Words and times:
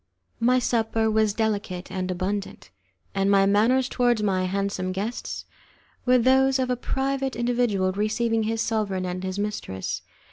My 0.39 0.57
supper 0.57 1.11
was 1.11 1.31
delicate 1.35 1.91
and 1.91 2.09
abundant, 2.09 2.71
and 3.13 3.29
my 3.29 3.45
manners 3.45 3.87
towards 3.87 4.23
my 4.23 4.45
handsome 4.45 4.91
guests 4.93 5.45
were 6.07 6.17
those 6.17 6.57
of 6.57 6.71
a 6.71 6.75
private 6.75 7.35
individual 7.35 7.91
receiving 7.91 8.41
his 8.41 8.61
sovereign 8.63 9.05
and 9.05 9.23
his 9.23 9.37
mistress. 9.37 10.01